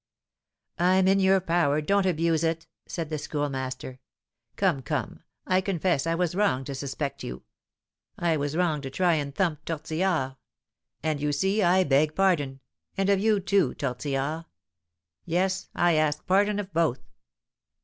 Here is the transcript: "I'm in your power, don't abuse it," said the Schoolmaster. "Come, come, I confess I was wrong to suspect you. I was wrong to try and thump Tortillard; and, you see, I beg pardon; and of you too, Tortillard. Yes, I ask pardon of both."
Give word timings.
"I'm 0.79 1.07
in 1.07 1.19
your 1.19 1.39
power, 1.39 1.79
don't 1.79 2.07
abuse 2.07 2.43
it," 2.43 2.65
said 2.87 3.11
the 3.11 3.19
Schoolmaster. 3.19 3.99
"Come, 4.55 4.81
come, 4.81 5.21
I 5.45 5.61
confess 5.61 6.07
I 6.07 6.15
was 6.15 6.33
wrong 6.33 6.63
to 6.63 6.73
suspect 6.73 7.21
you. 7.23 7.43
I 8.17 8.35
was 8.35 8.57
wrong 8.57 8.81
to 8.81 8.89
try 8.89 9.13
and 9.13 9.35
thump 9.35 9.63
Tortillard; 9.63 10.37
and, 11.03 11.21
you 11.21 11.31
see, 11.31 11.61
I 11.61 11.83
beg 11.83 12.15
pardon; 12.15 12.61
and 12.97 13.11
of 13.11 13.19
you 13.19 13.39
too, 13.39 13.75
Tortillard. 13.75 14.45
Yes, 15.23 15.69
I 15.75 15.93
ask 15.97 16.25
pardon 16.25 16.57
of 16.57 16.73
both." 16.73 17.01